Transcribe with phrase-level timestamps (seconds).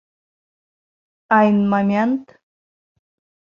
[1.37, 2.23] Айн момент!..